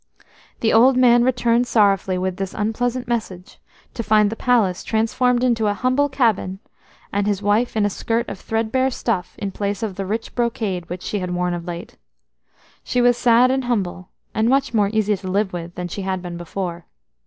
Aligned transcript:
The 0.61 0.73
old 0.73 0.97
man 0.97 1.23
returned 1.23 1.67
sorrowfully 1.67 2.17
with 2.17 2.37
this 2.37 2.55
unpleasant 2.55 3.07
message, 3.07 3.59
to 3.93 4.01
find 4.01 4.31
the 4.31 4.35
palace 4.35 4.83
transformed 4.83 5.43
into 5.43 5.67
a 5.67 5.75
humble 5.75 6.09
cabin, 6.09 6.57
and 7.13 7.27
his 7.27 7.43
wife 7.43 7.77
in 7.77 7.85
a 7.85 7.89
skirt 7.91 8.27
of 8.27 8.39
threadbare 8.39 8.89
stuff 8.89 9.35
in 9.37 9.51
place 9.51 9.83
of 9.83 9.97
the 9.97 10.05
rich 10.07 10.33
brocade 10.33 10.89
which 10.89 11.03
she 11.03 11.19
had 11.19 11.29
worn 11.35 11.53
of 11.53 11.65
late. 11.65 11.97
She 12.83 12.99
was 12.99 13.15
sad 13.15 13.51
and 13.51 13.65
humble, 13.65 14.09
and 14.33 14.49
much 14.49 14.73
more 14.73 14.89
easy 14.91 15.15
to 15.15 15.27
live 15.27 15.53
with 15.53 15.75
than 15.75 15.87
she 15.87 16.01
had 16.01 16.19
been 16.23 16.35
before. 16.35 16.87